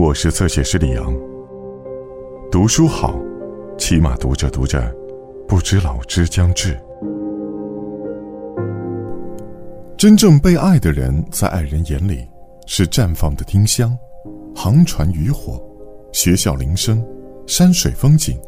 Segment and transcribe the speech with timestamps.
[0.00, 1.14] 我是侧写师李阳。
[2.50, 3.20] 读书好，
[3.76, 4.90] 起码读着读着，
[5.46, 6.74] 不知老之将至。
[9.98, 12.26] 真正被爱的人，在爱人眼里，
[12.64, 13.94] 是绽放的丁香，
[14.56, 15.62] 航船渔火，
[16.12, 17.06] 学校铃声，
[17.46, 18.40] 山水风景，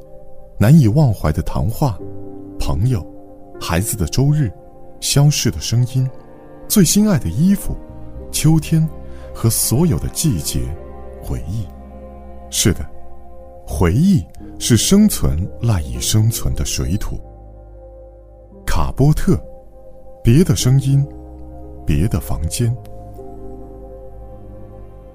[0.57, 1.99] 难以忘怀的谈话，
[2.59, 3.07] 朋友，
[3.61, 4.51] 孩子的周日，
[5.01, 6.09] 消逝的声音，
[6.67, 7.77] 最心爱的衣服，
[8.31, 8.89] 秋天，
[9.35, 10.63] 和所有的季节。
[11.23, 11.65] 回忆，
[12.51, 12.85] 是的，
[13.67, 14.23] 回忆
[14.59, 17.21] 是生存赖以生存的水土。
[18.67, 19.41] 卡波特，
[20.23, 21.07] 别的声音，
[21.87, 22.75] 别的房间。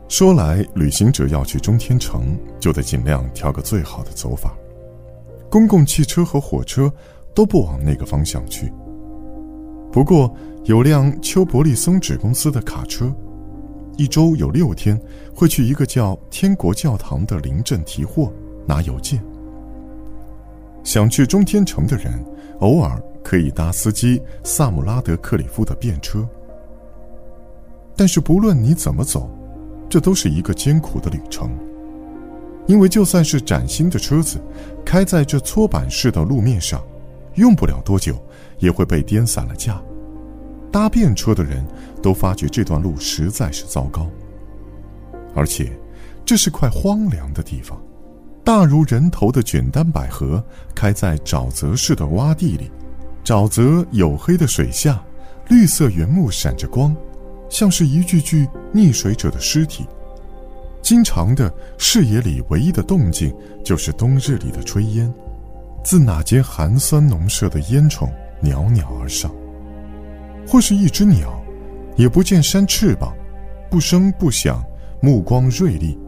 [0.07, 4.55] 说来，旅行者要去中天城，就得尽量挑个最好的走法。
[5.49, 6.91] 公共汽车和火车
[7.33, 8.71] 都不往那个方向去。
[9.91, 10.33] 不过，
[10.63, 13.13] 有辆丘伯利松纸公司的卡车。
[13.97, 14.99] 一周有六天，
[15.33, 18.31] 会去一个叫天国教堂的邻镇提货、
[18.65, 19.19] 拿邮件。
[20.83, 22.23] 想去中天城的人，
[22.59, 26.25] 偶尔可以搭司机萨姆拉德克里夫的便车。
[27.95, 29.29] 但是不论你怎么走，
[29.89, 31.49] 这都是一个艰苦的旅程。
[32.67, 34.39] 因为就算是崭新的车子，
[34.85, 36.83] 开在这搓板式的路面上，
[37.33, 38.15] 用不了多久，
[38.59, 39.81] 也会被颠散了架。
[40.77, 41.65] 搭便车的人
[42.03, 44.07] 都发觉这段路实在是糟糕，
[45.33, 45.75] 而且
[46.23, 47.81] 这是块荒凉的地方，
[48.43, 50.43] 大如人头的卷丹百合
[50.75, 52.69] 开在沼泽式的洼地里，
[53.25, 55.03] 沼泽黝黑的水下，
[55.47, 56.95] 绿色原木闪着光，
[57.49, 59.83] 像是一具具溺水者的尸体。
[60.83, 65.11] 经常的视野里唯一的动静就是冬日里的炊烟，
[65.83, 68.07] 自哪间寒酸农舍的烟囱
[68.43, 69.31] 袅袅而上。
[70.47, 71.39] 或是一只鸟，
[71.97, 73.13] 也不见扇翅膀，
[73.69, 74.63] 不声不响，
[75.01, 75.99] 目光锐利，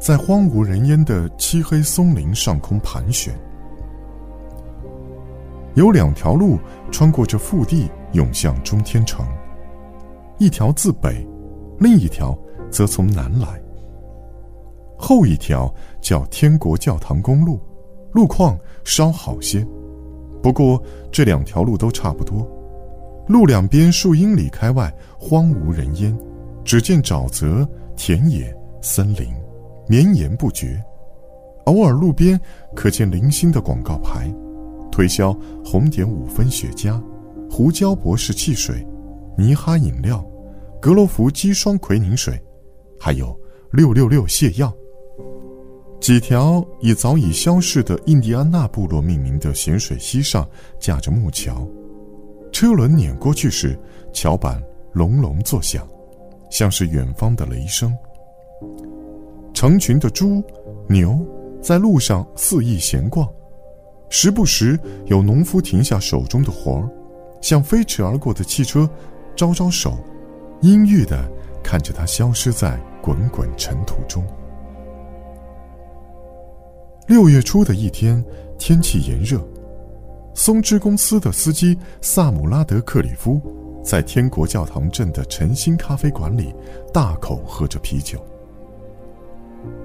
[0.00, 3.34] 在荒无人烟的漆黑松林上空盘旋。
[5.74, 6.58] 有两条路
[6.90, 9.26] 穿过这腹地，涌向中天城。
[10.38, 11.26] 一条自北，
[11.78, 12.38] 另一条
[12.70, 13.60] 则从南来。
[14.96, 17.60] 后一条叫天国教堂公路，
[18.12, 19.66] 路况稍好些，
[20.42, 22.48] 不过这两条路都差不多。
[23.28, 26.18] 路两边数英里开外荒无人烟，
[26.64, 29.28] 只见沼泽、田野、森林，
[29.86, 30.82] 绵延不绝。
[31.66, 32.40] 偶尔路边
[32.74, 34.32] 可见零星的广告牌，
[34.90, 36.98] 推销红点五分雪茄、
[37.50, 38.86] 胡椒博士汽水、
[39.36, 40.26] 尼哈饮料、
[40.80, 42.42] 格罗弗肌霜奎宁水，
[42.98, 43.38] 还有
[43.70, 44.72] 六六六泻药。
[46.00, 50.48] 几条以早已消逝的印第安纳部落命名的咸水溪上
[50.80, 51.68] 架着木桥。
[52.58, 53.78] 车轮碾过去时，
[54.12, 54.60] 桥板
[54.90, 55.86] 隆隆作响，
[56.50, 57.96] 像是远方的雷声。
[59.54, 60.42] 成群的猪、
[60.88, 61.24] 牛
[61.62, 63.32] 在路上肆意闲逛，
[64.08, 64.76] 时不时
[65.06, 66.90] 有农夫停下手中的活儿，
[67.40, 68.90] 向飞驰而过的汽车
[69.36, 69.96] 招招手，
[70.60, 71.30] 阴郁的
[71.62, 74.26] 看着它消失在滚滚尘土中。
[77.06, 78.20] 六月初的一天，
[78.58, 79.40] 天气炎热。
[80.34, 83.40] 松枝公司的司机萨姆拉德克里夫，
[83.82, 86.54] 在天国教堂镇的晨星咖啡馆里
[86.92, 88.24] 大口喝着啤酒。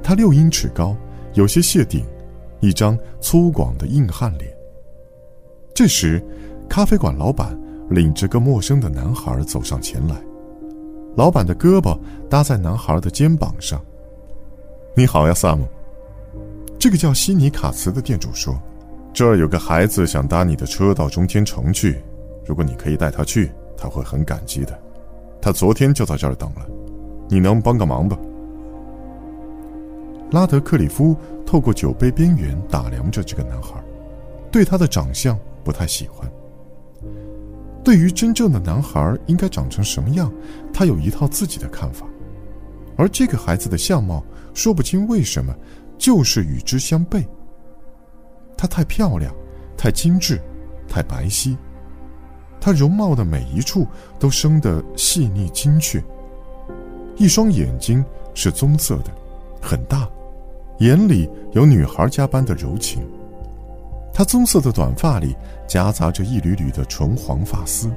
[0.04, 0.96] 他六英尺高，
[1.34, 2.06] 有些谢顶，
[2.60, 4.56] 一张粗犷的硬汉脸。
[5.74, 6.24] 这时，
[6.70, 10.16] 咖啡馆老板领着个陌生的男孩走上前来，
[11.16, 11.98] 老板的胳膊
[12.30, 13.84] 搭在男孩的肩膀上。
[14.96, 15.66] “你好呀，萨姆。”
[16.78, 18.56] 这个叫西尼卡茨的店主说。
[19.14, 22.02] 这儿有个孩子想搭你的车到中天城去，
[22.44, 24.78] 如果你可以带他去，他会很感激的。
[25.40, 26.68] 他昨天就在这儿等了，
[27.30, 28.18] 你能帮个忙吧？
[30.32, 31.16] 拉德克里夫
[31.46, 33.76] 透过酒杯边缘打量着这个男孩，
[34.52, 36.28] 对他的长相不太喜欢。
[37.84, 40.34] 对于真正的男孩应该长成什么样，
[40.74, 42.08] 他有一套自己的看法，
[42.98, 45.54] 而这个孩子的相貌说不清为什么
[46.00, 47.24] 就是与之相悖。
[48.64, 49.36] 她太漂亮，
[49.76, 50.40] 太精致，
[50.88, 51.58] 太白皙。
[52.62, 53.86] 她容貌的每一处
[54.18, 56.02] 都生得细腻精确。
[57.18, 58.02] 一双眼睛
[58.34, 59.12] 是棕色的，
[59.62, 60.10] 很大，
[60.78, 63.06] 眼里有女孩家般的柔情。
[64.14, 65.36] 她棕色的短发里
[65.68, 67.92] 夹杂着一缕缕的纯黄发丝，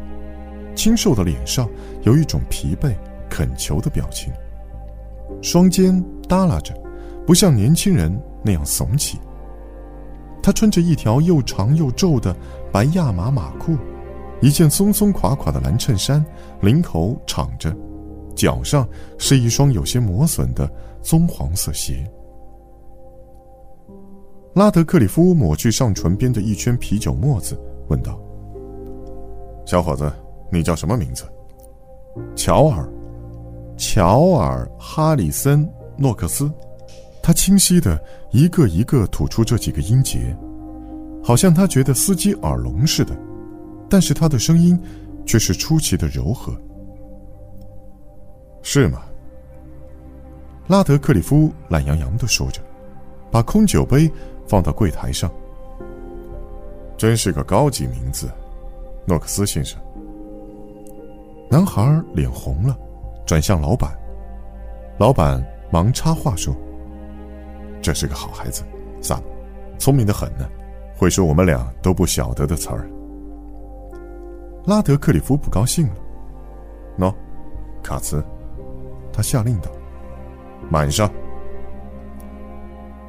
[0.74, 1.68] 清瘦的脸上
[2.02, 2.92] 有一种疲惫、
[3.30, 4.32] 恳求的表情。
[5.42, 6.74] 双肩耷拉着，
[7.24, 9.16] 不像年轻人那样耸起。
[10.46, 12.32] 他穿着一条又长又皱的
[12.70, 13.76] 白亚麻马裤，
[14.40, 16.24] 一件松松垮垮的蓝衬衫，
[16.60, 17.76] 领口敞着，
[18.36, 18.88] 脚上
[19.18, 20.70] 是一双有些磨损的
[21.02, 22.08] 棕黄色鞋。
[24.54, 28.16] 拉德克里夫抹去上唇边的一圈啤酒沫子，问道
[29.66, 30.12] ：“小伙子，
[30.48, 31.24] 你叫什么名字
[32.36, 32.88] ？”“乔尔，
[33.76, 35.66] 乔尔·哈里森·
[35.98, 36.48] 诺克斯。”
[37.26, 38.00] 他清晰的
[38.30, 40.32] 一个一个吐出这几个音节，
[41.24, 43.18] 好像他觉得司机耳聋似的，
[43.90, 44.80] 但是他的声音
[45.26, 46.56] 却是出奇的柔和。
[48.62, 49.02] 是吗？
[50.68, 52.62] 拉德克里夫懒洋洋的说着，
[53.28, 54.08] 把空酒杯。
[54.46, 55.28] 放到柜台上。
[56.96, 58.30] 真是个高级名字，
[59.04, 59.76] 诺克斯先生。
[61.50, 62.78] 男孩脸红了，
[63.26, 63.90] 转向老板。
[64.96, 66.56] 老板忙插话说
[67.86, 68.64] ：“这是个好孩子，
[69.00, 69.22] 萨姆，
[69.78, 70.44] 聪明的很呢，
[70.96, 72.90] 会说我们俩都不晓得的词儿。”
[74.66, 75.94] 拉德克里夫不高兴了。
[76.98, 77.14] 喏，
[77.84, 78.20] 卡茨，
[79.12, 79.70] 他下令道
[80.68, 81.08] ：“满上。”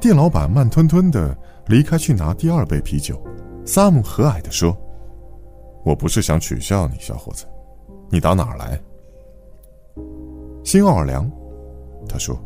[0.00, 1.36] 店老板慢吞吞的
[1.66, 3.20] 离开，去拿第二杯啤酒。
[3.66, 4.78] 萨姆和蔼的说
[5.84, 7.46] ：“我不是想取笑你，小伙子，
[8.10, 8.80] 你打哪儿来？”
[10.62, 11.28] 新奥尔良，
[12.08, 12.38] 他说：“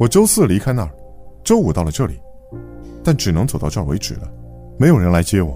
[0.00, 0.93] 我周四离开那儿，
[1.44, 2.20] 周五到了这里，
[3.04, 4.32] 但只能走到这儿为止了，
[4.78, 5.52] 没有人来接我。”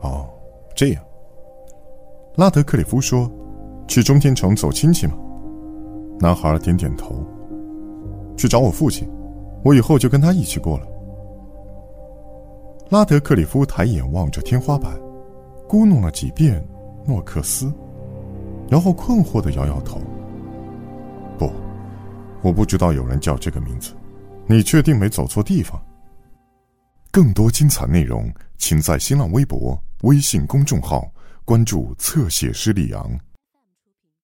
[0.00, 0.28] 哦，
[0.74, 1.02] 这样。
[2.34, 3.30] 拉德克里夫说
[3.86, 5.14] ：“去中天城走亲戚吗？”
[6.18, 7.14] 男孩点点头。
[8.36, 9.08] 去找我父亲。
[9.64, 10.86] 我以后就跟他一起过了。
[12.88, 14.92] 拉德克里夫抬眼望着天花板，
[15.68, 16.64] 咕哝了几遍
[17.04, 17.72] “诺克斯”，
[18.70, 20.00] 然后困惑的摇摇头。
[21.36, 21.50] 不，
[22.42, 23.92] 我不知道有人叫这个名字。
[24.48, 25.80] 你确定没走错地方？
[27.10, 31.10] 更多精彩内容，请在新浪微博、微信公众号
[31.44, 33.18] 关注“侧写师李昂”。